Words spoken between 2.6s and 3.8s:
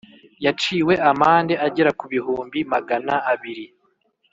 magana abiri